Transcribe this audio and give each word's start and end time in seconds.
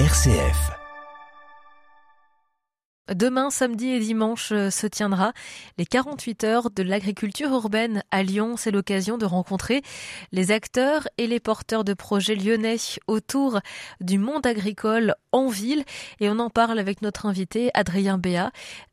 RCF. 0.00 0.72
Demain, 3.14 3.50
samedi 3.50 3.90
et 3.90 4.00
dimanche 4.00 4.50
euh, 4.50 4.68
se 4.68 4.88
tiendra 4.88 5.32
les 5.78 5.86
48 5.86 6.42
heures 6.42 6.70
de 6.72 6.82
l'agriculture 6.82 7.52
urbaine 7.52 8.02
à 8.10 8.24
Lyon. 8.24 8.56
C'est 8.56 8.72
l'occasion 8.72 9.18
de 9.18 9.24
rencontrer 9.24 9.82
les 10.32 10.50
acteurs 10.50 11.06
et 11.16 11.28
les 11.28 11.38
porteurs 11.38 11.84
de 11.84 11.94
projets 11.94 12.34
lyonnais 12.34 12.78
autour 13.06 13.60
du 14.00 14.18
monde 14.18 14.44
agricole 14.44 15.14
en 15.30 15.46
ville. 15.46 15.84
Et 16.18 16.28
on 16.28 16.40
en 16.40 16.50
parle 16.50 16.80
avec 16.80 17.00
notre 17.00 17.26
invité 17.26 17.70
Adrien 17.72 18.18
Béat, 18.18 18.50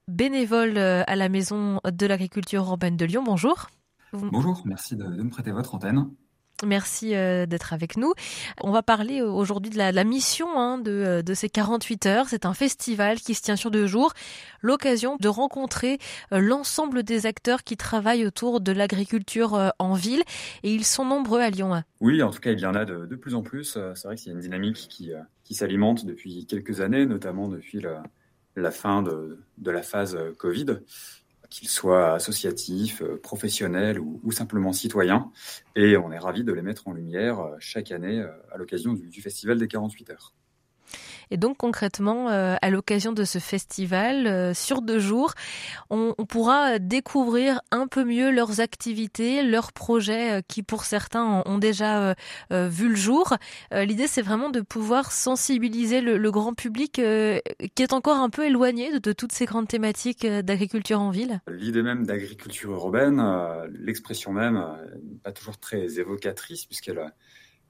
bénévole 0.07 0.77
euh, 0.77 1.01
à 1.07 1.15
la 1.15 1.29
Maison 1.29 1.79
de 1.83 2.05
l'agriculture 2.05 2.61
urbaine 2.61 2.95
de 2.95 3.05
Lyon. 3.05 3.23
Bonjour. 3.25 3.71
Bonjour, 4.13 4.61
merci 4.65 4.95
de, 4.95 5.05
me 5.05 5.31
prêter 5.31 5.51
votre 5.51 5.73
antenne. 5.73 6.11
Merci 6.65 7.15
euh, 7.15 7.45
d'être 7.45 7.73
avec 7.73 7.97
nous. 7.97 8.13
On 8.61 8.71
va 8.71 8.83
parler 8.83 9.21
aujourd'hui 9.21 9.71
de 9.71 9.77
la, 9.77 10.03
mission 10.03 10.47
hein, 10.59 10.77
de, 10.77 10.91
euh, 10.91 11.21
de, 11.21 11.33
ces 11.33 11.49
48 11.49 12.05
heures. 12.05 12.25
C'est 12.29 12.45
un 12.45 12.53
festival 12.53 13.19
qui 13.19 13.33
se 13.33 13.41
tient 13.41 13.55
sur 13.55 13.71
deux 13.71 13.87
jours. 13.87 14.13
L'occasion 14.61 15.17
de 15.19 15.27
rencontrer 15.27 15.97
euh, 16.31 16.39
l'ensemble 16.39 17.03
des 17.03 17.25
acteurs 17.25 17.63
qui 17.63 17.77
travaillent 17.77 18.25
autour 18.25 18.61
de 18.61 18.71
l'agriculture 18.71 19.71
en 19.79 19.93
ville. 19.93 20.23
Et 20.63 20.73
ils 20.73 20.85
sont 20.85 21.05
nombreux 21.05 21.41
à 21.41 21.49
Lyon. 21.49 21.83
Oui, 21.99 22.21
en 22.23 22.31
tout 22.31 22.39
cas, 22.39 22.51
il 22.51 22.59
y 22.59 22.65
en 22.65 22.75
a 22.75 22.85
de, 22.85 23.15
plus 23.15 23.35
en 23.35 23.41
plus. 23.41 23.77
C'est 23.95 24.07
vrai 24.07 24.15
qu'il 24.15 24.27
y 24.27 24.31
a 24.31 24.33
une 24.33 24.41
dynamique 24.41 24.87
qui, 24.89 25.11
qui 25.43 25.55
s'alimente 25.55 26.05
depuis 26.05 26.45
quelques 26.45 26.81
années, 26.81 27.05
notamment 27.05 27.47
depuis 27.47 27.81
la, 27.81 28.71
fin 28.71 29.03
de 29.03 29.71
la 29.71 29.81
phase 29.81 30.17
Covid 30.37 30.79
qu'ils 31.51 31.69
soient 31.69 32.13
associatifs, 32.13 33.03
euh, 33.03 33.19
professionnels 33.21 33.99
ou, 33.99 34.31
simplement 34.31 34.73
citoyens. 34.73 35.29
Et 35.75 35.97
on 35.97 36.11
est 36.11 36.17
ravis 36.17 36.43
de 36.43 36.53
les 36.53 36.63
mettre 36.63 36.87
en 36.87 36.93
lumière 36.93 37.39
euh, 37.41 37.55
chaque 37.59 37.91
année 37.91 38.21
euh, 38.21 38.31
à 38.51 38.57
l'occasion 38.57 38.93
du, 38.93 39.21
Festival 39.21 39.59
des 39.59 39.67
48 39.67 40.09
heures. 40.09 40.33
Et 41.31 41.37
donc 41.37 41.57
concrètement, 41.57 42.29
euh, 42.29 42.55
à 42.61 42.69
l'occasion 42.69 43.13
de 43.13 43.23
ce 43.23 43.39
festival, 43.39 44.27
euh, 44.27 44.53
sur 44.53 44.81
deux 44.81 44.99
jours, 44.99 45.33
on, 45.89 46.13
pourra 46.27 46.77
découvrir 46.77 47.61
un 47.71 47.87
peu 47.87 48.03
mieux 48.03 48.31
leurs 48.31 48.59
activités, 48.59 49.41
leurs 49.43 49.71
projets 49.71 50.39
euh, 50.39 50.41
qui 50.45 50.61
pour 50.61 50.83
certains 50.83 51.41
ont 51.45 51.57
déjà 51.57 52.15
vu 52.51 52.89
le 52.89 52.95
jour. 52.95 53.35
L'idée, 53.71 54.07
c'est 54.07 54.21
vraiment 54.21 54.49
de 54.49 54.59
pouvoir 54.61 55.11
sensibiliser 55.11 56.01
le, 56.01 56.31
grand 56.31 56.53
public 56.53 56.93
qui 56.93 57.83
est 57.83 57.93
encore 57.93 58.17
un 58.17 58.29
peu 58.29 58.45
éloigné 58.45 58.99
de, 58.99 59.11
toutes 59.13 59.31
ces 59.31 59.45
grandes 59.45 59.67
thématiques 59.67 60.25
d'agriculture 60.25 60.99
en 60.99 61.11
ville. 61.11 61.41
L'idée 61.47 61.81
même 61.81 62.05
d'agriculture 62.05 62.71
urbaine, 62.71 63.23
l'expression 63.79 64.33
même, 64.33 64.63
n'est 65.03 65.19
pas 65.19 65.31
toujours 65.31 65.57
très 65.57 65.99
évocatrice 65.99 66.65
puisqu'elle 66.65 66.99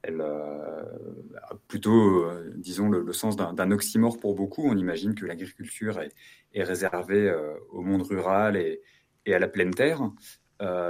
elle 0.04 0.22
euh, 0.22 0.84
a 1.44 1.56
plutôt, 1.68 2.26
euh, 2.26 2.54
disons, 2.56 2.90
le, 2.90 3.14
sens 3.14 3.36
d'un 3.36 3.72
oxymore 3.72 4.20
pour 4.20 4.36
beaucoup. 4.36 4.68
On 4.68 4.78
imagine 4.78 5.14
que 5.14 5.26
l'agriculture 5.26 6.00
est, 6.00 6.64
réservée 6.64 7.30
euh, 7.30 7.54
au 7.70 7.82
monde 7.82 8.02
rural 8.02 8.58
et, 8.58 8.82
à 9.28 9.40
la 9.40 9.48
pleine 9.48 9.72
terre. 9.72 10.02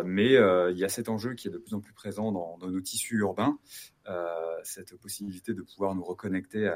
mais 0.06 0.34
il 0.34 0.78
y 0.78 0.86
a 0.86 0.90
cet 0.90 1.10
enjeu 1.10 1.34
qui 1.34 1.50
est 1.50 1.52
de 1.52 1.58
plus 1.58 1.74
en 1.74 1.82
plus 1.82 1.94
présent 1.94 2.32
dans, 2.32 2.58
nos 2.58 2.82
tissus 2.82 3.18
urbains, 3.18 3.60
cette 4.64 4.96
possibilité 4.96 5.54
de 5.54 5.62
pouvoir 5.62 5.94
nous 5.94 6.04
reconnecter 6.04 6.74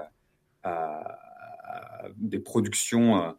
à, 0.63 1.17
des 2.17 2.39
productions 2.39 3.36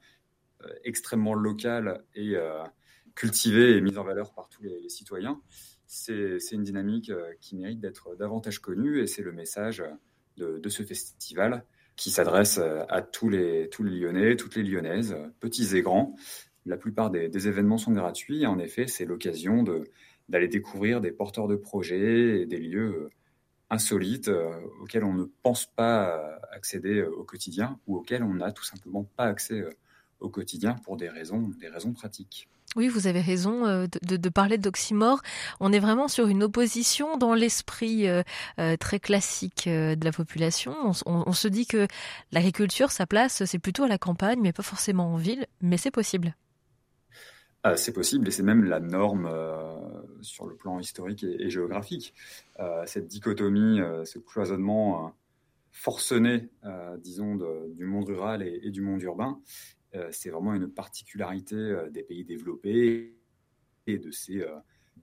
extrêmement 0.83 1.34
locales 1.34 2.02
et 2.14 2.36
cultivées 3.14 3.77
et 3.77 3.80
mises 3.83 3.98
en 3.98 4.05
valeur 4.05 4.33
par 4.33 4.48
tous 4.48 4.62
les 4.62 4.89
citoyens 4.89 5.41
c'est 5.87 6.53
une 6.53 6.65
dynamique 6.65 7.11
euh, 7.11 7.33
qui 7.41 7.56
mérite 7.56 7.81
d'être 7.81 8.17
davantage 8.17 8.59
connue 8.59 9.01
et 9.01 9.06
c'est 9.06 9.23
le 9.23 9.33
message 9.33 9.83
de, 10.37 10.69
ce 10.69 10.83
festival 10.83 11.65
qui 11.97 12.11
s'adresse 12.11 12.59
euh, 12.59 12.84
à 12.89 13.03
tous 13.03 13.29
les, 13.29 13.69
tous 13.70 13.84
les 13.84 13.98
Lyonnais, 13.98 14.37
toutes 14.37 14.57
les 14.57 14.62
Lyonnaises, 14.62 15.17
petits 15.41 15.77
et 15.77 15.83
grands. 15.83 16.14
La 16.67 16.77
plupart 16.77 17.11
des, 17.11 17.48
événements 17.48 17.79
sont 17.79 17.92
gratuits. 17.92 18.46
En 18.46 18.58
effet, 18.58 18.89
c'est 18.89 19.05
l'occasion 19.05 19.64
d'aller 20.29 20.48
découvrir 20.48 21.01
des 21.01 21.13
porteurs 21.13 21.46
de 21.46 21.55
projets 21.55 22.41
et 22.41 22.46
des 22.46 22.58
lieux 22.58 23.05
euh, 23.05 23.11
insolites 23.70 24.30
auxquels 24.80 25.05
on 25.05 25.14
ne 25.14 25.25
pense 25.42 25.67
pas 25.67 26.39
accéder 26.52 27.02
au 27.02 27.25
quotidien 27.25 27.80
ou 27.86 27.96
auxquels 27.96 28.23
on 28.23 28.35
n'a 28.35 28.52
tout 28.52 28.63
simplement 28.63 29.02
pas 29.17 29.25
accès 29.25 29.64
au 30.20 30.29
quotidien 30.29 30.75
pour 30.85 30.96
des 30.96 31.08
raisons, 31.08 31.48
des 31.58 31.69
raisons 31.69 31.92
pratiques. 31.92 32.48
Oui, 32.74 32.88
vous 32.88 33.06
avez 33.06 33.20
raison 33.20 33.64
euh, 33.66 33.86
de, 34.02 34.28
parler 34.28 34.58
d'oxymore. 34.58 35.22
On 35.60 35.72
est 35.72 35.78
vraiment 35.78 36.08
sur 36.08 36.27
une 36.27 36.42
opposition 36.42 37.16
dans 37.16 37.32
l'esprit 37.32 38.08
euh, 38.08 38.22
euh, 38.58 38.77
très 38.77 38.98
classique 38.98 39.66
de 39.66 40.04
la 40.04 40.12
population. 40.12 40.74
On, 41.06 41.32
se 41.32 41.48
dit 41.48 41.66
que 41.66 41.86
l'agriculture, 42.32 42.90
sa 42.90 43.06
place, 43.06 43.44
c'est 43.44 43.58
plutôt 43.58 43.84
à 43.84 43.88
la 43.88 43.98
campagne, 43.98 44.40
mais 44.42 44.52
pas 44.52 44.62
forcément 44.62 45.14
en 45.14 45.16
ville, 45.16 45.46
mais 45.60 45.77
c'est 45.77 45.90
possible. 45.90 46.34
Ah, 47.62 47.77
c'est 47.77 47.92
possible 47.92 48.28
et 48.28 48.30
c'est 48.30 48.42
même 48.42 48.64
la 48.64 48.80
norme 48.80 49.30
sur 50.20 50.46
le 50.46 50.54
plan 50.54 50.78
historique 50.78 51.24
et, 51.24 51.50
géographique. 51.50 52.14
cette 52.86 53.06
dichotomie, 53.06 53.80
ce 54.04 54.18
cloisonnement 54.18 55.14
forcené, 55.72 56.48
disons, 56.98 57.36
du 57.68 57.84
monde 57.84 58.04
rural 58.04 58.42
et 58.42 58.70
du 58.70 58.83
monde 58.83 59.02
urbain, 59.02 59.40
c'est 60.11 60.30
vraiment 60.30 60.55
une 60.55 60.69
particularité 60.69 61.57
euh, 61.57 61.91
des 61.91 62.02
pays 62.02 62.24
développés 62.24 63.14
et 63.86 63.98
de 63.98 64.11
ces 64.11 64.41
euh, 64.41 64.57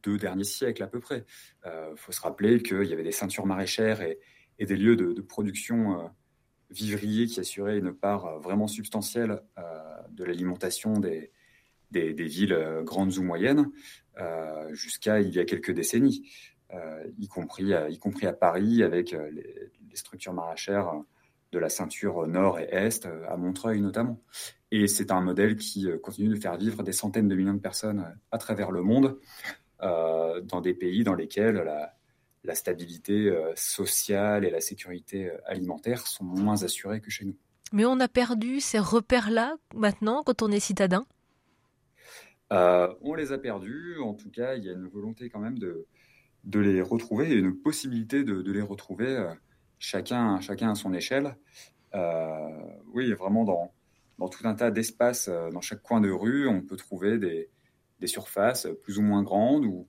deux 0.03 0.17
derniers 0.17 0.43
siècles 0.43 0.83
à 0.83 0.87
peu 0.87 0.99
près. 0.99 1.25
Il 1.65 1.97
faut 1.97 2.11
se 2.11 2.21
rappeler 2.21 2.61
qu'il 2.61 2.83
y 2.83 2.93
avait 2.93 3.03
des 3.03 3.11
ceintures 3.11 3.45
maraîchères 3.45 4.01
et, 4.01 4.19
des 4.59 4.75
lieux 4.75 4.95
de, 4.95 5.21
production 5.21 6.11
vivriers 6.69 7.27
qui 7.27 7.39
assuraient 7.39 7.77
une 7.77 7.93
part 7.93 8.39
vraiment 8.39 8.67
substantielle 8.67 9.41
de 10.09 10.23
l'alimentation 10.25 10.99
des, 10.99 11.31
villes 11.91 12.81
grandes 12.83 13.17
ou 13.17 13.23
moyennes 13.23 13.71
jusqu'à 14.71 15.21
il 15.21 15.33
y 15.33 15.39
a 15.39 15.45
quelques 15.45 15.71
décennies, 15.71 16.29
y, 17.17 17.27
compris 17.29 17.71
y 17.89 17.99
compris 17.99 18.27
à 18.27 18.33
Paris 18.33 18.83
avec 18.83 19.11
les 19.11 19.95
structures 19.95 20.33
maraîchères 20.33 21.03
de 21.53 21.59
la 21.59 21.69
ceinture 21.69 22.27
nord 22.27 22.59
et 22.59 22.67
est, 22.71 23.05
à 23.05 23.37
Montreuil 23.37 23.79
notamment. 23.79 24.19
Et 24.71 24.87
c'est 24.87 25.11
un 25.11 25.21
modèle 25.21 25.55
qui 25.55 25.87
euh, 25.87 25.99
continue 25.99 26.29
de 26.29 26.39
faire 26.39 26.57
vivre 26.57 26.81
des 26.81 26.93
centaines 26.93 27.27
de 27.27 27.35
millions 27.35 27.53
de 27.53 27.59
personnes 27.59 27.99
euh, 27.99 28.15
à 28.31 28.39
travers 28.39 28.71
le 28.71 28.81
monde, 28.81 29.19
euh, 29.83 30.41
dans 30.41 30.61
des 30.61 30.73
pays 30.73 31.03
dans 31.03 31.13
lesquels 31.13 31.55
la, 32.43 32.55
stabilité 32.55 33.33
sociale 33.55 34.43
et 34.43 34.49
la 34.49 34.59
sécurité 34.59 35.31
alimentaire 35.45 36.05
sont 36.07 36.25
moins 36.25 36.63
assurées 36.63 36.99
que 36.99 37.09
chez 37.09 37.23
nous. 37.23 37.37
Mais 37.71 37.85
on 37.85 37.99
a 38.01 38.09
perdu 38.09 38.59
ces 38.59 38.79
repères-là 38.79 39.55
maintenant 39.73 40.23
quand 40.23 40.41
on 40.41 40.51
est 40.51 40.59
citadin? 40.59 41.05
On 42.51 43.15
les 43.15 43.31
a 43.31 43.37
perdus. 43.37 43.97
En 44.01 44.13
tout 44.13 44.29
cas, 44.29 44.55
il 44.55 44.65
y 44.65 44.69
a 44.69 44.73
une 44.73 44.87
volonté 44.87 45.29
quand 45.29 45.39
même 45.39 45.57
de, 45.57 45.87
de 46.43 46.59
les 46.59 46.81
retrouver 46.81 47.31
et 47.31 47.35
une 47.35 47.55
possibilité 47.55 48.25
de, 48.25 48.51
les 48.51 48.61
retrouver, 48.61 49.33
chacun, 49.83 50.39
chacun 50.39 50.71
à 50.71 50.75
son 50.75 50.93
échelle. 50.93 51.35
oui, 52.93 53.11
vraiment 53.13 53.43
dans, 53.43 53.71
dans 54.17 54.29
tout 54.29 54.47
un 54.47 54.53
tas 54.53 54.71
d'espaces 54.71 55.27
euh, 55.27 55.49
dans 55.49 55.61
chaque 55.61 55.81
coin 55.81 56.01
de 56.01 56.09
rue, 56.09 56.47
on 56.47 56.61
peut 56.61 56.77
trouver 56.77 57.17
des, 57.17 57.49
surfaces 58.05 58.67
plus 58.81 58.97
ou 58.97 59.01
moins 59.01 59.23
grandes 59.23 59.65
ou 59.65 59.87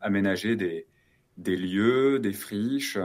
aménager 0.00 0.54
des, 0.54 0.86
lieux, 1.36 2.20
des 2.20 2.32
friches 2.32 2.96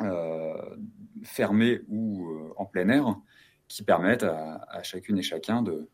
euh, 0.00 0.76
fermés 1.24 1.80
ou 1.88 2.30
euh, 2.30 2.52
en 2.56 2.66
plein 2.66 2.88
air 2.88 3.16
qui 3.66 3.82
permettent 3.82 4.22
à, 4.22 4.80
chacune 4.84 5.18
et 5.18 5.22
chacun 5.22 5.60
de, 5.60 5.90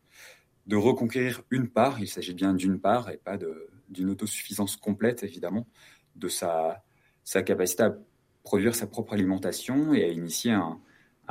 de 0.67 0.75
reconquérir 0.75 1.41
une 1.49 1.69
part. 1.69 1.99
Il 1.99 2.07
s'agit 2.07 2.35
bien 2.35 2.53
d'une 2.53 2.79
part 2.79 3.09
et 3.09 3.17
pas 3.17 3.39
d'une 3.89 4.11
autosuffisance 4.11 4.75
complète, 4.75 5.23
évidemment, 5.23 5.65
de 6.15 6.27
sa, 6.27 6.83
sa 7.23 7.41
capacité 7.41 7.81
à 7.81 7.97
produire 8.43 8.75
sa 8.75 8.87
propre 8.87 9.13
alimentation 9.13 9.93
et 9.93 10.03
à 10.03 10.07
initier 10.07 10.51
un, 10.51 10.79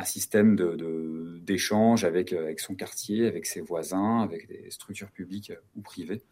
système 0.04 0.54
d'échange 1.42 2.02
de, 2.02 2.06
avec, 2.06 2.32
euh, 2.32 2.44
avec 2.44 2.60
son 2.60 2.76
quartier, 2.76 3.26
avec 3.26 3.46
ses 3.46 3.60
voisins, 3.60 4.20
avec 4.20 4.46
des 4.46 4.70
structures 4.70 5.10
publiques 5.10 5.50
euh, 5.50 5.60
ou 5.74 5.80
privées. 5.82 6.22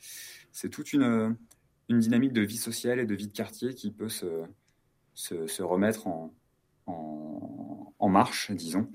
C'est 0.52 0.68
toute 0.68 0.92
une, 0.92 1.36
une 1.88 1.98
dynamique 1.98 2.32
de 2.32 2.42
vie 2.42 2.58
sociale 2.58 3.00
et 3.00 3.06
de 3.06 3.14
vie 3.16 3.26
de 3.26 3.32
quartier 3.32 3.74
qui 3.74 3.90
peut 3.90 4.08
se, 4.08 4.44
se, 5.14 5.62
remettre 5.62 6.06
en, 6.06 6.32
en, 6.86 8.08
marche, 8.08 8.52
disons, 8.52 8.88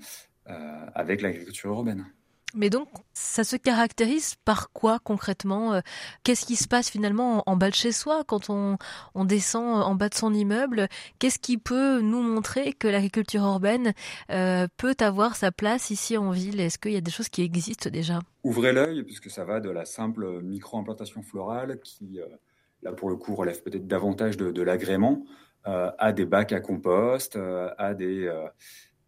euh, 0.48 0.86
avec 0.94 1.20
l'agriculture 1.20 1.70
urbaine. 1.70 2.06
Mais 2.54 2.68
donc, 2.68 2.88
ça 3.14 3.44
se 3.44 3.56
caractérise 3.56 4.34
par 4.44 4.72
quoi 4.72 4.98
concrètement 4.98 5.74
euh, 5.74 5.80
Qu'est-ce 6.22 6.44
qui 6.44 6.56
se 6.56 6.68
passe 6.68 6.90
finalement 6.90 7.42
en, 7.46 7.56
bas 7.56 7.70
de 7.70 7.74
chez 7.74 7.92
soi 7.92 8.24
quand 8.26 8.50
on, 8.50 8.76
descend 9.24 9.82
en 9.82 9.94
bas 9.94 10.08
de 10.08 10.14
son 10.14 10.34
immeuble? 10.34 10.88
Qu'est-ce 11.18 11.38
qui 11.38 11.56
peut 11.56 12.00
nous 12.00 12.22
montrer 12.22 12.72
que 12.72 12.88
l'agriculture 12.88 13.42
urbaine 13.42 13.94
euh, 14.30 14.66
peut 14.76 14.96
avoir 15.00 15.36
sa 15.36 15.50
place 15.50 15.90
ici 15.90 16.16
en 16.16 16.30
ville? 16.30 16.60
Est-ce 16.60 16.78
qu'il 16.78 16.92
y 16.92 16.96
a 16.96 17.00
des 17.00 17.10
choses 17.10 17.28
qui 17.28 17.42
existent 17.42 17.88
déjà? 17.88 18.20
Ouvrez 18.44 18.72
l'œil, 18.72 19.02
puisque 19.02 19.30
ça 19.30 19.44
va 19.44 19.60
de 19.60 19.70
la 19.70 19.84
simple 19.84 20.42
micro-implantation 20.42 21.22
florale 21.22 21.80
qui, 21.80 22.20
euh, 22.20 22.26
là 22.82 22.92
pour 22.92 23.08
le 23.08 23.16
coup, 23.16 23.34
relève 23.34 23.62
peut-être 23.62 23.86
davantage 23.86 24.36
de, 24.36 24.62
l'agrément, 24.62 25.24
à 25.64 26.12
des 26.12 26.26
bacs 26.26 26.52
à 26.52 26.60
compost, 26.60 27.38
à 27.78 27.94
des 27.94 28.28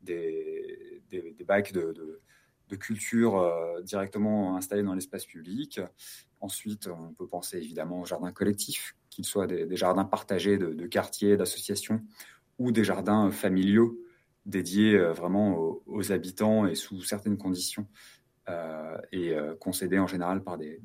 des, 0.05 1.45
bacs 1.47 1.73
de, 1.73 2.21
culture 2.77 3.53
directement 3.83 4.57
installés 4.57 4.83
dans 4.83 4.95
l'espace 4.95 5.25
public. 5.25 5.81
Ensuite, 6.41 6.89
on 6.89 7.15
peut 7.15 7.27
penser 7.27 7.59
évidemment 7.59 8.03
aux 8.03 8.07
jardins 8.07 8.33
collectifs, 8.33 8.97
qu'ils 9.11 9.25
soient 9.25 9.47
des, 9.47 9.77
jardins 9.77 10.05
partagés 10.05 10.59
de, 10.59 10.73
de 10.73 10.87
quartiers, 10.87 11.37
d'associations, 11.37 12.03
ou 12.59 12.73
des 12.73 12.85
jardins 12.85 13.31
familiaux 13.31 13.99
dédiés 14.47 14.99
vraiment 14.99 15.57
aux, 15.87 16.13
habitants 16.13 16.67
et 16.67 16.75
sous 16.75 17.03
certaines 17.03 17.39
conditions, 17.39 17.87
et 19.13 19.35
concédés 19.61 19.99
en 19.99 20.07
général 20.07 20.43
par 20.43 20.59
des, 20.59 20.81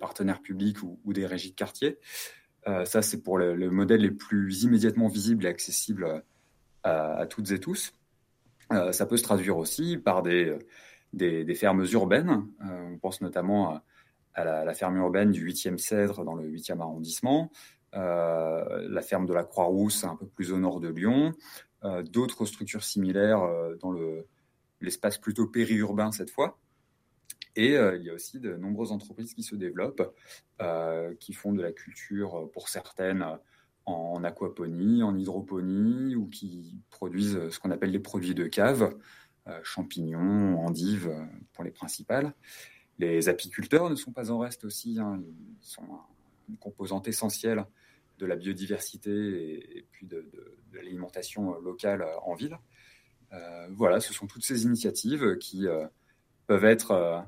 partenaires 0.00 0.40
publics 0.40 0.78
ou, 0.82 1.12
des 1.12 1.26
régies 1.26 1.50
de 1.50 1.56
quartier. 1.56 1.98
ça, 2.84 3.02
c'est 3.02 3.22
pour 3.22 3.38
le, 3.38 3.70
modèle 3.70 4.00
les 4.00 4.10
plus 4.10 4.62
immédiatement 4.62 5.08
visibles 5.08 5.44
et 5.44 5.48
accessibles 5.48 6.22
à, 6.84 7.26
toutes 7.28 7.50
et 7.50 7.60
tous. 7.60 7.92
ça 8.92 9.06
peut 9.06 9.16
se 9.16 9.22
traduire 9.22 9.58
aussi 9.58 9.98
par 9.98 10.22
des, 10.22 10.56
des, 11.12 11.54
fermes 11.54 11.84
urbaines. 11.92 12.46
on 12.60 12.98
pense 12.98 13.20
notamment 13.20 13.82
à, 14.34 14.44
la, 14.44 14.74
ferme 14.74 14.96
urbaine 14.96 15.30
du 15.30 15.46
8e 15.46 15.78
Cèdre 15.78 16.24
dans 16.24 16.34
le 16.34 16.48
8e 16.48 16.80
arrondissement, 16.80 17.50
euh, 17.94 18.88
la 18.88 19.02
ferme 19.02 19.26
de 19.26 19.34
la 19.34 19.44
Croix-Rousse 19.44 20.04
un 20.04 20.16
peu 20.16 20.26
plus 20.26 20.52
au 20.52 20.58
nord 20.58 20.80
de 20.80 20.88
Lyon, 20.88 21.32
euh, 21.84 22.02
d'autres 22.02 22.46
structures 22.46 22.84
similaires 22.84 23.42
euh, 23.42 23.76
dans 23.80 23.92
l'espace 24.80 25.18
plutôt 25.18 25.46
périurbain 25.46 26.10
cette 26.12 26.30
fois. 26.30 26.58
Et 27.54 27.74
il 27.74 28.02
y 28.02 28.08
a 28.08 28.14
aussi 28.14 28.40
de 28.40 28.56
nombreuses 28.56 28.92
entreprises 28.92 29.34
qui 29.34 29.42
se 29.42 29.54
développent, 29.54 30.14
qui 31.20 31.34
font 31.34 31.52
de 31.52 31.60
la 31.60 31.70
culture 31.70 32.48
pour 32.50 32.70
certaines 32.70 33.26
en 33.84 34.24
aquaponie, 34.24 35.02
en 35.02 35.14
hydroponie, 35.14 36.16
ou 36.16 36.28
qui 36.28 36.80
produisent 36.88 37.50
ce 37.50 37.60
qu'on 37.60 37.70
appelle 37.70 37.90
les 37.90 37.98
produits 37.98 38.34
de 38.34 38.46
cave, 38.46 38.96
champignons, 39.62 40.58
endives 40.64 41.12
pour 41.52 41.64
les 41.64 41.70
principales. 41.70 42.32
Les 42.98 43.28
apiculteurs 43.28 43.90
ne 43.90 43.94
sont 43.96 44.12
pas 44.12 44.30
en 44.30 44.38
reste 44.38 44.64
aussi, 44.64 44.98
hein. 45.00 45.20
ils 45.20 45.56
sont 45.60 45.82
une 46.48 46.56
composante 46.56 47.08
essentielle 47.08 47.64
de 48.18 48.26
la 48.26 48.36
biodiversité 48.36 49.78
et, 49.78 49.86
puis 49.90 50.06
de, 50.06 50.24
l'alimentation 50.72 51.58
locale 51.60 52.06
en 52.22 52.34
ville. 52.34 52.58
Euh, 53.32 53.68
voilà, 53.72 54.00
ce 54.00 54.12
sont 54.12 54.26
toutes 54.26 54.44
ces 54.44 54.64
initiatives 54.64 55.36
qui 55.38 55.66
euh, 55.66 55.86
peuvent 56.46 56.64
être 56.64 56.90
euh, 56.92 57.20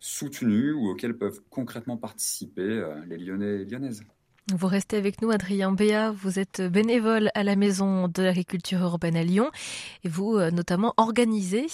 soutenues 0.00 0.72
ou 0.72 0.88
auxquelles 0.88 1.16
peuvent 1.16 1.40
concrètement 1.50 1.96
participer 1.96 2.84
les 3.06 3.18
Lyonnais 3.18 3.62
et 3.62 3.64
Lyonnaises. 3.64 4.02
Vous 4.50 4.66
restez 4.66 4.96
avec 4.96 5.22
nous, 5.22 5.30
Adrien 5.30 5.70
Béat. 5.70 6.10
Vous 6.10 6.40
êtes 6.40 6.60
bénévole 6.62 7.30
à 7.34 7.44
la 7.44 7.54
Maison 7.54 8.08
de 8.08 8.24
l'Agriculture 8.24 8.80
urbaine 8.80 9.16
à 9.16 9.22
Lyon 9.22 9.52
et 10.02 10.08
vous, 10.08 10.36
euh, 10.36 10.50
notamment, 10.50 10.94
organisez 10.96 11.66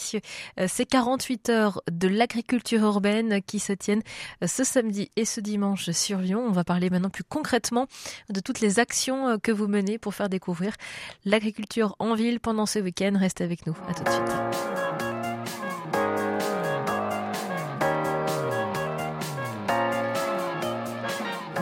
euh, 0.60 0.66
ces 0.68 0.84
48 0.84 1.48
heures 1.48 1.82
de 1.90 2.08
l'agriculture 2.08 2.82
urbaine 2.82 3.40
qui 3.40 3.58
se 3.58 3.72
tiennent 3.72 4.02
euh, 4.44 4.46
ce 4.46 4.64
samedi 4.64 5.10
et 5.16 5.24
ce 5.24 5.40
dimanche 5.40 5.90
sur 5.90 6.18
Lyon. 6.18 6.44
On 6.46 6.52
va 6.52 6.62
parler 6.62 6.90
maintenant 6.90 7.10
plus 7.10 7.24
concrètement 7.24 7.86
de 8.28 8.40
toutes 8.40 8.60
les 8.60 8.78
actions 8.78 9.38
que 9.42 9.50
vous 9.50 9.66
menez 9.66 9.96
pour 9.96 10.14
faire 10.14 10.28
découvrir 10.28 10.74
l'agriculture 11.24 11.96
en 11.98 12.14
ville 12.14 12.38
pendant 12.38 12.66
ce 12.66 12.80
week-end. 12.80 13.14
Restez 13.18 13.44
avec 13.44 13.66
nous. 13.66 13.76
À 13.88 13.94
tout 13.94 14.04
de 14.04 14.10
suite. 14.10 15.17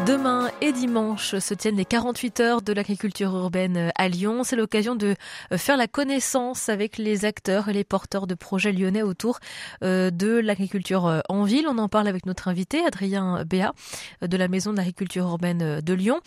Demain 0.07 0.53
et 0.61 0.73
dimanche 0.73 1.37
se 1.37 1.53
tiennent 1.53 1.79
les 1.79 1.85
48 1.85 2.39
heures 2.39 2.63
de 2.63 2.73
l'agriculture 2.73 3.35
urbaine 3.35 3.91
à 3.97 4.09
Lyon. 4.09 4.45
C'est 4.45 4.55
l'occasion 4.55 4.95
de 4.95 5.17
euh, 5.53 5.59
faire 5.59 5.77
la 5.77 5.89
connaissance 5.89 6.69
avec 6.69 6.97
les 6.97 7.25
acteurs 7.25 7.69
et 7.69 7.73
les 7.73 7.83
porteurs 7.83 8.29
de 8.29 8.37
projets 8.37 8.71
lyonnais 8.71 9.03
autour 9.03 9.41
euh, 9.83 10.13
de 10.13 10.29
l'agriculture 10.39 11.07
euh, 11.07 11.21
en 11.29 11.43
ville. 11.43 11.67
On 11.69 11.79
en 11.79 11.89
parle 11.89 12.07
avec 12.07 12.25
notre 12.25 12.47
invité, 12.47 12.85
Adrien 12.85 13.43
Béat, 13.45 13.75
de 14.23 14.37
la 14.37 14.47
Maison 14.47 14.73
d'agriculture 14.75 15.25
urbaine 15.27 15.81
de 15.81 15.95
Lyon. 15.95 16.21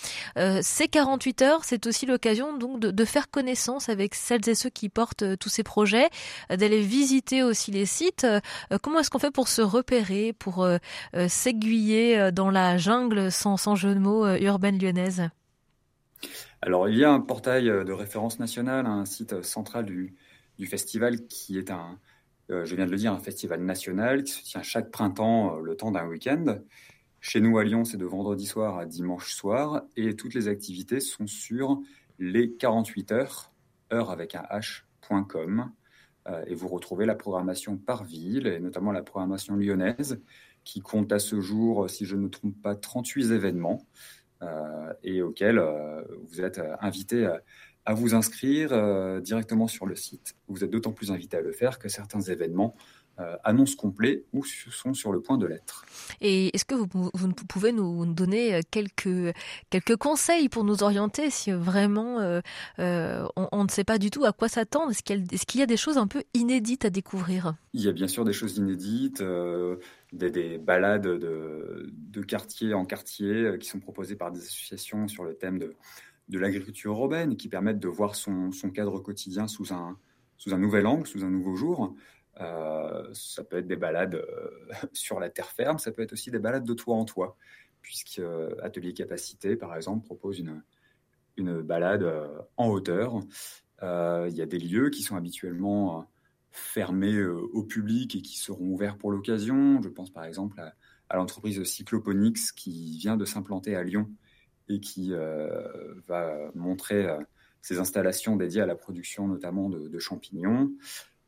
Ces 0.61 0.89
48 0.89 1.41
heures, 1.41 1.63
c'est 1.63 1.87
aussi 1.87 2.05
l'occasion 2.05 2.57
donc 2.57 2.79
de, 2.79 3.05
faire 3.05 3.29
connaissance 3.29 3.87
avec 3.87 4.13
celles 4.13 4.47
et 4.49 4.55
ceux 4.55 4.69
qui 4.69 4.89
portent 4.89 5.23
tous 5.39 5.49
ces 5.49 5.63
projets, 5.63 6.09
d'aller 6.49 6.81
visiter 6.81 7.43
aussi 7.43 7.71
les 7.71 7.85
sites. 7.85 8.27
Comment 8.81 8.99
est-ce 8.99 9.09
qu'on 9.09 9.19
fait 9.19 9.31
pour 9.31 9.47
se 9.47 9.61
repérer, 9.61 10.33
pour 10.33 10.67
s'aiguiller 11.27 12.31
dans 12.31 12.49
la 12.49 12.77
jungle 12.77 13.31
sans 13.31 13.57
jeu 13.75 13.93
de 13.93 13.99
mots, 13.99 14.25
euh, 14.25 14.37
urbaine 14.39 14.79
lyonnaise 14.79 15.29
Alors, 16.61 16.89
il 16.89 16.97
y 16.97 17.03
a 17.03 17.11
un 17.11 17.19
portail 17.19 17.69
euh, 17.69 17.83
de 17.83 17.91
référence 17.91 18.39
nationale, 18.39 18.85
un 18.85 19.05
site 19.05 19.41
central 19.43 19.85
du, 19.85 20.15
festival 20.67 21.27
qui 21.27 21.57
est 21.57 21.71
un, 21.71 21.97
euh, 22.51 22.65
je 22.65 22.75
viens 22.75 22.85
de 22.85 22.91
le 22.91 22.97
dire, 22.97 23.13
un 23.13 23.19
festival 23.19 23.61
national 23.61 24.23
qui 24.23 24.33
se 24.33 24.43
tient 24.43 24.61
chaque 24.61 24.91
printemps 24.91 25.57
le 25.57 25.75
temps 25.75 25.91
d'un 25.91 26.07
week-end. 26.07 26.59
Chez 27.21 27.41
nous 27.41 27.57
à 27.57 27.63
Lyon, 27.63 27.85
c'est 27.85 27.97
de 27.97 28.05
vendredi 28.05 28.45
soir 28.45 28.77
à 28.77 28.85
dimanche 28.85 29.33
soir 29.33 29.83
et 29.95 30.15
toutes 30.15 30.33
les 30.33 30.47
activités 30.47 30.99
sont 30.99 31.27
sur 31.27 31.81
les 32.17 32.53
48 32.53 33.11
heures, 33.11 33.51
heure 33.91 34.11
avec 34.11 34.35
un 34.35 34.43
h.com. 34.43 35.71
et 36.47 36.55
vous 36.55 36.67
retrouvez 36.67 37.05
la 37.05 37.15
programmation 37.15 37.77
par 37.77 38.03
ville 38.03 38.47
et 38.47 38.59
notamment 38.59 38.91
la 38.91 39.03
programmation 39.03 39.55
lyonnaise 39.55 40.21
qui 40.63 40.81
compte 40.81 41.11
à 41.11 41.19
ce 41.19 41.39
jour, 41.41 41.89
si 41.89 42.05
je 42.05 42.15
ne 42.15 42.21
me 42.21 42.29
trompe 42.29 42.61
pas, 42.61 42.75
38 42.75 43.31
événements 43.31 43.87
euh, 44.41 44.93
et 45.03 45.21
auxquels 45.21 45.57
euh, 45.57 46.01
vous 46.29 46.41
êtes 46.41 46.59
euh, 46.59 46.75
invité 46.79 47.25
à, 47.85 47.93
vous 47.93 48.13
inscrire 48.13 48.69
directement 49.19 49.67
sur 49.67 49.87
le 49.87 49.95
site. 49.95 50.35
Vous 50.47 50.63
êtes 50.63 50.69
d'autant 50.69 50.91
plus 50.91 51.11
invité 51.11 51.37
à 51.37 51.41
le 51.41 51.51
faire 51.51 51.79
que 51.79 51.89
certains 51.89 52.21
événements 52.21 52.75
annoncent 53.43 53.75
complets 53.75 54.23
ou 54.33 54.43
sont 54.43 54.93
sur 54.93 55.11
le 55.11 55.21
point 55.21 55.37
de 55.37 55.45
l'être. 55.45 55.85
Et 56.21 56.55
est-ce 56.55 56.65
que 56.65 56.75
vous, 56.75 56.87
pouvez 57.47 57.71
nous 57.71 58.05
donner 58.05 58.61
quelques, 58.71 59.35
quelques 59.69 59.95
conseils 59.97 60.49
pour 60.49 60.63
nous 60.63 60.83
orienter 60.83 61.29
si 61.29 61.51
vraiment 61.51 62.41
on, 62.77 63.63
ne 63.63 63.69
sait 63.69 63.83
pas 63.83 63.97
du 63.97 64.09
tout 64.09 64.25
à 64.25 64.31
quoi 64.31 64.47
s'attendre? 64.47 64.91
Est-ce 64.91 65.03
qu'il 65.45 65.59
y, 65.59 65.63
a 65.63 65.65
des 65.65 65.77
choses 65.77 65.97
un 65.97 66.07
peu 66.07 66.23
inédites 66.33 66.85
à 66.85 66.89
découvrir? 66.89 67.55
Il 67.73 67.81
y 67.81 67.87
a 67.87 67.91
bien 67.91 68.07
sûr 68.07 68.23
des 68.23 68.33
choses 68.33 68.57
inédites 68.57 69.21
des, 70.13 70.57
balades 70.57 71.07
de, 71.07 72.21
quartier 72.23 72.73
en 72.73 72.85
quartier 72.85 73.31
euh, 73.31 73.57
qui 73.57 73.67
sont 73.67 73.79
proposées 73.79 74.15
par 74.15 74.31
des 74.31 74.39
associations 74.39 75.07
sur 75.07 75.23
le 75.23 75.33
thème 75.35 75.57
de, 75.57 75.75
de 76.27 76.39
l'agriculture 76.39 76.93
urbaine 76.93 77.37
qui 77.37 77.47
permettent 77.47 77.79
de 77.79 77.87
voir 77.87 78.15
son, 78.15 78.51
cadre 78.73 78.99
quotidien 78.99 79.47
sous 79.47 79.73
un, 79.73 79.97
sous 80.37 80.53
un 80.53 80.57
nouvel 80.57 80.85
angle, 80.85 81.07
sous 81.07 81.23
un 81.23 81.29
nouveau 81.29 81.55
jour. 81.55 81.95
Euh, 82.39 83.09
ça 83.13 83.43
peut 83.43 83.57
être 83.57 83.67
des 83.67 83.75
balades 83.75 84.15
euh, 84.15 84.49
sur 84.93 85.19
la 85.19 85.29
terre 85.29 85.49
ferme, 85.49 85.77
ça 85.77 85.91
peut 85.91 86.01
être 86.01 86.13
aussi 86.13 86.31
des 86.31 86.39
balades 86.39 86.63
de 86.63 86.73
toit 86.73 86.95
en 86.95 87.05
toit, 87.05 87.37
puisque 87.81 88.21
Atelier 88.61 88.93
Capacité, 88.93 89.55
par 89.55 89.75
exemple, 89.75 90.05
propose 90.05 90.39
une, 90.39 90.63
une 91.37 91.61
balade 91.61 92.05
en 92.57 92.67
hauteur. 92.67 93.19
Il 93.81 94.35
y 94.35 94.41
a 94.41 94.45
des 94.45 94.59
lieux 94.59 94.89
qui 94.89 95.03
sont 95.03 95.15
habituellement 95.15 96.07
fermés 96.51 97.15
euh, 97.15 97.35
au 97.53 97.63
public 97.63 98.15
et 98.15 98.21
qui 98.21 98.37
seront 98.37 98.65
ouverts 98.65 98.97
pour 98.97 99.11
l'occasion. 99.11 99.81
Je 99.81 99.89
pense 99.89 100.11
par 100.11 100.25
exemple 100.25 100.59
à, 100.59 101.15
l'entreprise 101.15 101.63
Cycloponix 101.63 102.51
qui 102.51 102.97
vient 102.97 103.17
de 103.17 103.25
s'implanter 103.25 103.75
à 103.75 103.83
Lyon 103.83 104.09
et 104.67 104.79
qui 104.79 105.13
euh, 105.13 105.95
va 106.07 106.51
montrer 106.53 107.07
euh, 107.07 107.17
ses 107.61 107.79
installations 107.79 108.35
dédiées 108.35 108.61
à 108.61 108.65
la 108.65 108.75
production 108.75 109.27
notamment 109.27 109.69
de, 109.69 109.99
champignons. 109.99 110.71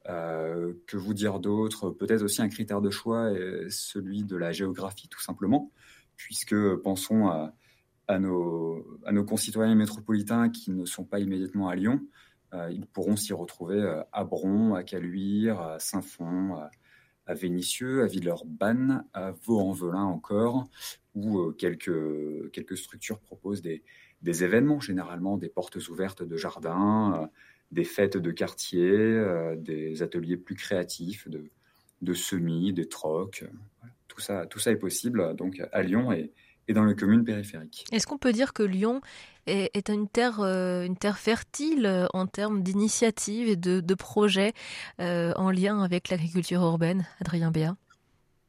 Que 0.06 0.98
vous 0.98 1.14
dire 1.14 1.40
d'autre? 1.40 1.90
Peut-être 1.90 2.24
aussi 2.24 2.42
un 2.42 2.50
critère 2.50 2.82
de 2.82 2.90
choix 2.90 3.32
est 3.32 3.70
celui 3.70 4.24
de 4.24 4.36
la 4.36 4.52
géographie, 4.52 5.08
tout 5.08 5.22
simplement, 5.22 5.72
puisque 6.16 6.56
pensons 6.78 7.30
à, 8.08 8.20
nos, 8.20 9.26
concitoyens 9.28 9.76
métropolitains 9.76 10.50
qui 10.50 10.72
ne 10.72 10.86
sont 10.86 11.06
pas 11.06 11.20
immédiatement 11.20 11.70
à 11.70 11.76
Lyon. 11.76 12.02
Euh, 12.54 12.70
ils 12.72 12.86
pourront 12.86 13.16
s'y 13.16 13.34
retrouver 13.34 13.80
euh, 13.80 14.04
à 14.12 14.26
Bron, 14.26 14.74
à 14.74 14.84
Caluire, 14.84 15.62
à 15.62 15.80
Saint-Fond, 15.80 16.58
à 17.26 17.34
Vénissieux, 17.34 18.04
à 18.04 18.08
Villeurbanne, 18.08 19.06
à 19.14 19.32
Vaux-en-Velin 19.32 20.04
encore, 20.04 20.66
où 21.16 21.40
euh, 21.40 21.52
quelques, 21.54 22.52
quelques 22.52 22.78
structures 22.78 23.20
proposent 23.20 23.62
des, 23.62 23.84
des, 24.22 24.44
événements, 24.44 24.82
généralement 24.82 25.38
des 25.38 25.48
portes 25.48 25.88
ouvertes 25.88 26.24
de 26.24 26.36
jardins, 26.36 27.30
des 27.72 27.84
fêtes 27.84 28.18
de 28.18 28.32
quartier, 28.32 29.24
des 29.58 30.04
ateliers 30.04 30.38
plus 30.38 30.56
créatifs 30.56 31.28
de, 31.30 31.46
de 32.02 32.14
semis, 32.14 32.74
des 32.74 32.88
trocs. 32.88 33.46
Tout 34.08 34.20
ça, 34.20 34.46
tout 34.46 34.60
ça 34.60 34.72
est 34.72 34.78
possible 34.78 35.36
donc 35.36 35.62
à 35.72 35.82
Lyon 35.82 36.12
et, 36.12 36.32
et 36.68 36.74
dans 36.74 36.86
les 36.86 36.96
communes 36.96 37.24
périphériques. 37.24 37.86
Est-ce 37.92 38.08
qu'on 38.08 38.18
peut 38.18 38.34
dire 38.34 38.54
que 38.54 38.64
Lyon 38.64 39.02
est, 39.48 39.90
une, 39.90 40.08
terre, 40.08 40.40
euh, 40.42 40.84
une 40.84 40.96
terre 40.96 41.18
fertile 41.18 41.86
euh, 41.86 42.08
en 42.14 42.28
termes 42.28 42.64
d'initiatives 42.64 43.48
et 43.48 43.56
de, 43.56 43.94
projets 43.96 44.54
euh, 45.00 45.34
en 45.36 45.52
lien 45.52 45.82
avec 45.84 46.10
l'agriculture 46.10 46.62
urbaine, 46.62 47.06
Adrien 47.20 47.52
Béat? 47.52 47.76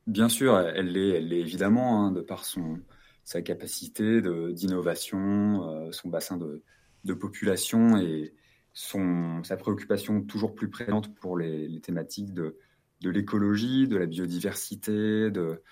Bien 0.07 0.29
sûr, 0.29 0.59
elle 0.59 0.93
l'est 0.93 1.17
elle 1.17 1.33
est 1.33 1.41
évidemment, 1.41 2.05
hein, 2.07 2.13
de 2.13 2.21
par 2.21 2.45
son, 2.45 2.81
sa 3.25 3.41
capacité 3.41 4.21
d'innovation, 4.53 5.91
son 5.93 6.09
bassin 6.09 6.37
de, 6.37 6.63
de 7.05 7.15
population 7.15 7.97
et, 7.99 8.35
sa 8.75 9.57
préoccupation 9.57 10.23
toujours 10.23 10.55
plus 10.55 10.71
présente 10.71 11.15
pour 11.15 11.37
les, 11.37 11.81
thématiques 11.81 12.33
de, 12.33 12.57
l'écologie, 13.03 13.89
de 13.89 13.97
la 13.97 14.07
biodiversité, 14.07 15.31
de, 15.31 15.63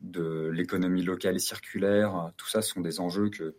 de 0.00 0.48
l'économie 0.48 1.02
locale 1.02 1.36
et 1.36 1.40
circulaire. 1.40 2.32
Tout 2.36 2.48
ça 2.48 2.62
sont 2.62 2.80
des 2.80 3.00
enjeux 3.00 3.30
que, 3.30 3.56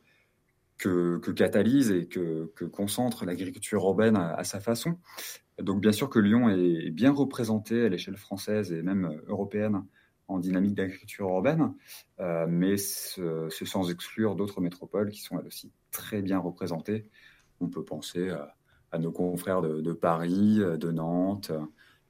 que, 0.77 1.19
que 1.19 1.31
catalyse 1.31 1.91
et 1.91 2.07
que, 2.07 2.51
que 2.55 2.65
concentre 2.65 3.25
l'agriculture 3.25 3.83
urbaine 3.83 4.15
à, 4.15 4.43
sa 4.43 4.59
façon. 4.59 4.97
Donc 5.59 5.81
bien 5.81 5.91
sûr 5.91 6.09
que 6.09 6.19
Lyon 6.19 6.49
est 6.49 6.91
bien 6.91 7.11
représenté 7.11 7.85
à 7.85 7.89
l'échelle 7.89 8.17
française 8.17 8.71
et 8.71 8.81
même 8.81 9.21
européenne 9.27 9.83
en 10.27 10.39
dynamique 10.39 10.75
d'agriculture 10.75 11.29
urbaine, 11.29 11.73
euh, 12.19 12.45
mais 12.49 12.75
ce, 12.77 13.49
sans 13.49 13.89
exclure 13.89 14.35
d'autres 14.35 14.59
métropoles 14.59 15.09
qui 15.09 15.21
sont 15.21 15.39
elles 15.39 15.47
aussi 15.47 15.71
très 15.89 16.21
bien 16.21 16.37
représentées. 16.37 17.09
On 17.61 17.69
peut 17.69 17.85
penser 17.85 18.29
à, 18.29 18.56
à 18.91 18.99
nos 18.99 19.11
confrères 19.11 19.61
de, 19.61 19.93
Paris, 19.93 20.57
de 20.59 20.91
Nantes, 20.91 21.51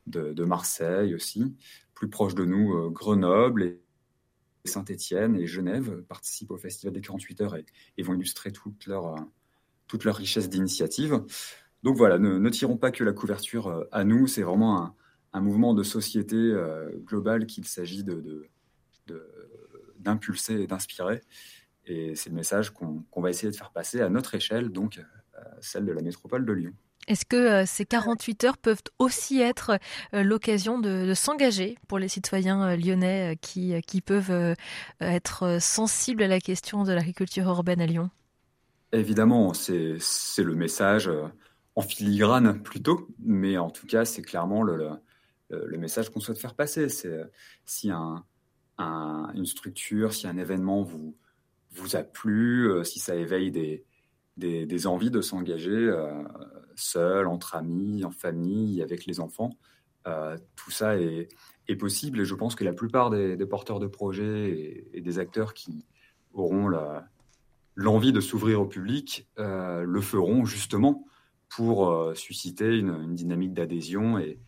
de, 0.08 0.44
Marseille 0.44 1.16
aussi. 1.16 1.56
Plus 1.94 2.10
proche 2.10 2.36
de 2.36 2.46
nous, 2.46 2.74
euh, 2.74 2.90
Grenoble 2.90 3.64
et 3.64 3.82
Saint-Étienne 4.68 5.36
et 5.36 5.48
Genève 5.48 6.04
participent 6.08 6.52
au 6.52 6.58
Festival 6.58 6.94
des 6.94 7.02
48 7.02 7.42
heures 7.42 7.56
et, 7.56 8.04
vont 8.04 8.14
illustrer 8.14 8.52
toute 8.52 8.86
leur, 8.86 9.08
euh, 9.08 9.22
toute 9.88 10.04
leur 10.04 10.16
richesse 10.16 10.50
d'initiative. 10.50 11.24
Donc 11.84 11.96
voilà, 11.96 12.20
ne, 12.20 12.50
tirons 12.50 12.78
pas 12.78 12.92
que 12.92 13.04
la 13.04 13.14
couverture 13.14 13.68
euh, 13.68 13.84
à 13.92 14.04
nous, 14.04 14.28
c'est 14.28 14.44
vraiment 14.44 14.94
un, 15.34 15.42
mouvement 15.42 15.74
de 15.76 15.84
société 15.84 16.36
euh, 16.36 16.90
global 17.06 17.46
qu'il 17.46 17.66
s'agit 17.66 18.04
d'impulser 20.00 20.62
et 20.62 20.68
d'inspirer. 20.68 21.22
Et 21.86 22.16
c'est 22.16 22.32
le 22.32 22.36
message 22.36 22.72
qu'on, 22.72 23.22
va 23.22 23.30
essayer 23.30 23.52
de 23.52 23.56
faire 23.56 23.72
passer 23.72 24.02
à 24.02 24.10
notre 24.10 24.34
échelle, 24.34 24.70
donc 24.70 25.00
celle 25.62 25.86
de 25.86 25.92
la 25.92 26.02
métropole 26.02 26.46
de 26.46 26.54
Lyon. 26.54 26.74
Est-ce 27.08 27.26
que 27.26 27.38
euh, 27.38 27.66
ces 27.66 27.86
48 27.86 28.44
heures 28.44 28.58
peuvent 28.58 28.82
aussi 29.00 29.40
être 29.40 29.80
euh, 30.14 30.24
l'occasion 30.24 30.78
de, 30.78 31.06
de, 31.06 31.76
pour 31.88 32.00
les 32.00 32.10
citoyens 32.10 32.68
euh, 32.68 32.76
lyonnais 32.76 33.38
qui, 33.42 33.82
qui 33.84 34.02
peuvent 34.02 34.56
être 35.00 35.60
sensibles 35.62 36.24
à 36.24 36.28
la 36.28 36.40
question 36.40 36.84
de 36.84 36.92
l'agriculture 36.92 37.46
urbaine 37.48 37.82
à 37.82 37.86
Lyon? 37.86 38.10
Évidemment, 38.92 39.54
c'est 39.54 39.98
le 40.38 40.56
message 40.56 41.10
en 41.76 41.82
filigrane 41.82 42.62
plutôt, 42.62 43.08
mais 43.20 43.58
en 43.58 43.70
tout 43.70 43.86
cas, 43.86 44.06
c'est 44.06 44.22
clairement 44.22 44.64
le, 44.64 44.90
le, 45.50 45.78
message 45.78 46.10
qu'on 46.10 46.20
souhaite 46.20 46.40
faire 46.40 46.56
passer. 46.56 46.88
C'est 46.90 47.22
si 47.66 47.92
un, 47.92 48.24
un, 48.78 49.30
une 49.36 49.46
structure, 49.46 50.14
si 50.14 50.26
un 50.26 50.38
événement 50.38 50.84
vous, 50.84 51.16
vous 51.72 51.96
a 51.96 52.04
plu, 52.04 52.72
si 52.86 53.00
ça 53.00 53.16
éveille 53.16 53.52
des, 53.52 53.84
des, 54.38 54.88
envies 54.88 55.12
de 55.12 55.22
s'engager, 55.22 55.92
seul, 56.76 57.28
entre 57.28 57.56
amis, 57.56 58.06
en 58.06 58.12
famille, 58.12 58.82
avec 58.82 59.06
les 59.06 59.20
enfants. 59.20 59.58
Euh, 60.08 60.38
tout 60.56 60.72
ça 60.72 60.98
est, 60.98 61.28
possible 61.78 62.22
et 62.22 62.26
je 62.26 62.34
pense 62.34 62.56
que 62.56 62.64
la 62.64 62.72
plupart 62.72 63.10
des, 63.10 63.36
porteurs 63.46 63.80
de 63.80 63.88
projets 63.88 64.88
et, 64.94 65.02
des 65.02 65.20
acteurs 65.20 65.54
qui 65.54 65.86
auront 66.32 66.70
l'envie 67.76 68.14
de 68.14 68.22
s'ouvrir 68.22 68.62
au 68.62 68.66
public 68.66 69.28
euh, 69.38 69.84
le 69.84 70.00
feront 70.00 70.46
justement 70.46 71.06
pour 71.50 71.92
euh, 71.92 72.16
susciter 72.16 72.78
une, 72.78 73.14
dynamique 73.14 73.54
d'adhésion 73.54 74.18
et, 74.18 74.40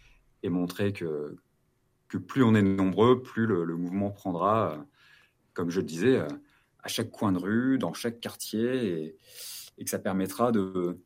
montrer 0.44 0.94
que, 0.94 1.36
plus 2.28 2.42
on 2.42 2.56
est 2.56 2.62
nombreux, 2.62 3.22
plus 3.22 3.46
le, 3.46 3.76
mouvement 3.76 4.12
prendra, 4.12 4.86
comme 5.54 5.70
je 5.70 5.82
le 5.82 5.86
disais, 5.86 6.22
à 6.82 6.88
chaque 6.88 7.12
coin 7.12 7.34
de 7.34 7.38
rue, 7.38 7.78
dans 7.78 7.94
chaque 7.94 8.22
quartier, 8.22 9.18
que 9.84 9.90
ça 9.90 10.00
permettra 10.00 10.52
de, 10.52 11.00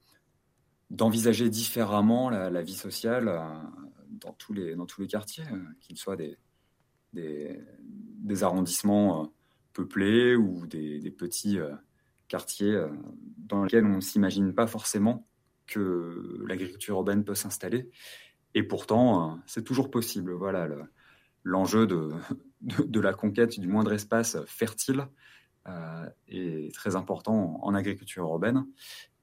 d'envisager 0.94 1.50
différemment 1.50 2.30
la, 2.30 2.62
vie 2.62 2.76
sociale 2.76 3.28
euh, 3.28 3.40
dans 4.12 4.34
tous 4.34 4.54
les, 4.54 4.76
dans 4.76 4.86
tous 4.86 5.02
les 5.02 5.08
quartiers, 5.08 5.44
euh, 5.52 5.60
qu'ils 5.82 5.98
soient 5.98 6.16
des, 6.16 6.38
des, 7.14 8.44
arrondissements 8.44 9.24
euh, 9.24 9.28
peuplés 9.74 10.36
ou 10.36 10.68
des, 10.68 11.12
petits 11.12 11.58
quartiers 12.28 12.80
dans 13.38 13.64
lesquels 13.64 13.86
on 13.86 13.96
ne 13.96 14.02
s'imagine 14.02 14.54
pas 14.54 14.68
forcément 14.68 15.28
que 15.66 16.44
l'agriculture 16.48 16.96
urbaine 16.96 17.24
peut 17.24 17.36
s'installer. 17.36 17.90
Et 18.54 18.62
pourtant, 18.62 19.40
c'est 19.48 19.64
toujours 19.64 19.90
possible. 19.90 20.32
Voilà 20.34 20.68
l'enjeu 21.44 21.88
de, 21.88 22.12
de, 22.62 23.00
la 23.00 23.14
conquête 23.14 23.60
du 23.60 23.68
moindre 23.68 23.94
espace 23.94 24.38
fertile 24.46 25.08
est 26.28 26.74
très 26.74 26.96
important 26.96 27.60
en 27.62 27.74
agriculture 27.74 28.24
urbaine 28.24 28.66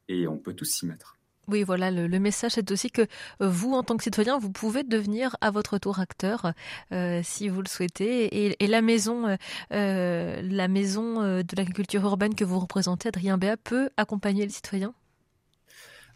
et 0.08 0.26
on 0.26 0.38
peut 0.38 0.54
tous 0.54 0.64
s'y 0.64 0.86
mettre. 0.86 1.20
Oui, 1.50 1.64
voilà, 1.64 1.90
le, 1.90 2.20
message 2.20 2.58
est 2.58 2.70
aussi 2.70 2.92
que 2.92 3.02
euh, 3.02 3.48
vous, 3.48 3.72
en 3.72 3.82
tant 3.82 3.96
que 3.96 4.04
citoyen, 4.04 4.38
vous 4.38 4.52
pouvez 4.52 4.84
devenir 4.84 5.36
à 5.40 5.50
votre 5.50 5.78
tour 5.78 5.98
acteur 5.98 6.52
euh, 6.92 7.20
si 7.24 7.48
vous 7.48 7.60
le 7.60 7.66
souhaitez. 7.66 8.52
Et, 8.62 8.66
la 8.68 8.82
maison, 8.82 9.36
euh, 9.72 10.42
la 10.42 10.68
maison 10.68 11.22
de 11.22 11.56
l'agriculture 11.56 12.04
urbaine 12.04 12.36
que 12.36 12.44
vous 12.44 12.60
représentez, 12.60 13.08
Adrien 13.08 13.36
Béat, 13.36 13.56
peut 13.56 13.90
accompagner 13.96 14.44
les 14.44 14.52
citoyens 14.52 14.94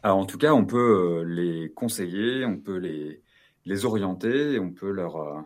Alors, 0.05 0.19
en 0.19 0.27
tout 0.27 0.39
cas, 0.39 0.53
on 0.53 0.65
peut 0.65 1.25
les 1.27 1.73
conseiller, 1.73 2.45
on 2.45 2.59
peut 2.59 2.77
les, 2.77 3.21
les 3.65 3.85
orienter, 3.85 4.61
on 4.61 4.71
peut 4.71 4.91
leur, 4.91 5.45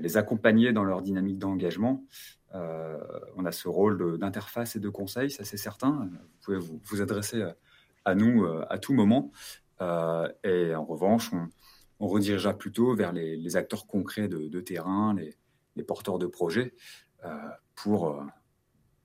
les 0.00 0.16
accompagner 0.16 0.72
dans 0.72 0.84
leur 0.84 1.02
dynamique 1.02 1.38
d'engagement. 1.38 2.04
on 2.52 3.44
a 3.44 3.52
ce 3.52 3.68
rôle 3.68 4.18
d'interface 4.18 4.76
et 4.76 4.80
de 4.80 4.88
conseil, 4.88 5.30
ça 5.30 5.44
c'est 5.44 5.56
certain. 5.56 6.10
Vous 6.10 6.38
pouvez 6.40 6.58
vous, 6.58 7.02
adresser 7.02 7.44
à 8.04 8.14
nous 8.14 8.44
euh, 8.44 8.64
à 8.68 8.78
tout 8.78 8.94
moment. 8.94 9.32
Euh, 9.80 10.28
et 10.44 10.74
en 10.74 10.84
revanche, 10.84 11.30
on, 11.32 12.08
redirigera 12.08 12.54
plutôt 12.54 12.94
vers 12.94 13.12
les, 13.12 13.56
acteurs 13.56 13.86
concrets 13.86 14.28
de, 14.28 14.60
terrain, 14.60 15.14
les, 15.14 15.82
porteurs 15.84 16.18
de 16.18 16.26
projets, 16.26 16.74
euh, 17.24 17.28
pour, 17.76 18.20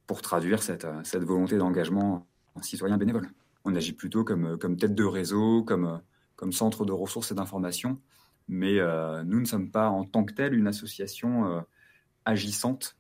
pour 0.08 0.22
traduire 0.22 0.64
cette, 0.64 0.88
cette 1.04 1.24
volonté 1.24 1.58
d'engagement 1.58 2.28
en 2.56 2.62
citoyen 2.64 2.98
bénévole. 2.98 3.30
On 3.66 3.76
agit 3.76 3.94
plutôt 3.94 4.24
comme, 4.24 4.58
comme 4.58 4.78
tête 4.78 4.96
de 4.96 5.04
réseau, 5.04 5.64
comme, 5.64 6.02
comme 6.36 6.52
centre 6.52 6.86
de 6.86 6.92
ressources 6.92 7.32
et 7.32 7.36
d'information, 7.36 8.02
mais 8.48 8.80
nous 9.26 9.40
ne 9.40 9.46
sommes 9.46 9.72
pas 9.72 9.90
en 9.90 10.06
tant 10.06 10.24
que 10.24 10.34
tel 10.34 10.54
une 10.54 10.68
association 10.68 11.66
agissante 12.26 12.98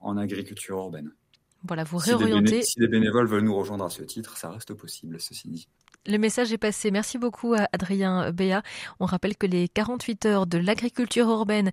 en 0.00 0.16
agriculture 0.16 0.78
urbaine. 0.78 1.12
Voilà, 1.64 1.84
vous 1.84 1.98
réorientez. 1.98 2.62
Si 2.62 2.78
des, 2.78 2.88
bénévoles 2.88 3.26
veulent 3.26 3.44
nous 3.44 3.54
rejoindre 3.54 3.84
à 3.84 3.90
ce 3.90 4.02
titre, 4.02 4.36
ça 4.36 4.50
reste 4.50 4.72
possible, 4.74 5.20
ceci 5.20 5.48
dit. 5.48 5.68
Le 6.06 6.16
message 6.16 6.52
est 6.52 6.58
passé. 6.58 6.90
Merci 6.90 7.18
beaucoup 7.18 7.52
à 7.54 7.68
Adrien 7.72 8.30
Béat. 8.32 8.62
On 9.00 9.04
rappelle 9.04 9.36
que 9.36 9.46
les 9.46 9.68
48 9.68 10.26
heures 10.26 10.46
de 10.46 10.56
l'agriculture 10.56 11.28
urbaine 11.28 11.70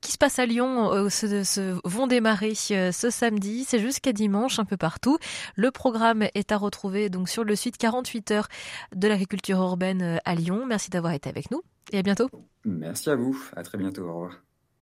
qui 0.00 0.12
se 0.12 0.18
passent 0.18 0.38
à 0.38 0.46
Lyon 0.46 0.92
euh, 0.94 1.08
vont 1.84 2.06
démarrer 2.06 2.52
euh, 2.70 2.92
ce 2.92 3.10
samedi. 3.10 3.64
C'est 3.64 3.80
jusqu'à 3.80 4.12
dimanche 4.12 4.58
un 4.58 4.64
peu 4.64 4.76
partout. 4.76 5.18
Le 5.56 5.70
programme 5.72 6.24
est 6.34 6.52
à 6.52 6.56
retrouver 6.56 7.10
donc 7.10 7.28
sur 7.28 7.42
le 7.42 7.56
site 7.56 7.76
48 7.76 8.30
heures 8.30 8.48
de 8.94 9.08
l'agriculture 9.08 9.58
urbaine 9.58 10.02
euh, 10.02 10.18
à 10.24 10.34
Lyon. 10.34 10.64
Merci 10.66 10.90
d'avoir 10.90 11.12
été 11.12 11.28
avec 11.28 11.50
nous 11.50 11.62
et 11.92 11.98
à 11.98 12.02
bientôt. 12.02 12.28
Merci 12.64 13.10
à 13.10 13.16
vous. 13.16 13.36
À 13.56 13.62
très 13.64 13.78
bientôt. 13.78 14.02
Au 14.02 14.14
revoir. 14.14 14.43